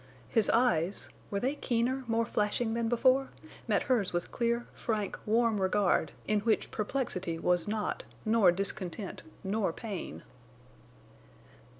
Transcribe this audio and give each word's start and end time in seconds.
His 0.29 0.49
eyes—were 0.49 1.39
they 1.39 1.53
keener, 1.53 2.03
more 2.07 2.25
flashing 2.25 2.73
than 2.73 2.89
before?—met 2.89 3.83
hers 3.83 4.11
with 4.13 4.31
clear, 4.31 4.65
frank, 4.73 5.19
warm 5.27 5.61
regard, 5.61 6.11
in 6.25 6.39
which 6.39 6.71
perplexity 6.71 7.37
was 7.37 7.67
not, 7.67 8.03
nor 8.25 8.51
discontent, 8.51 9.21
nor 9.43 9.71
pain. 9.71 10.23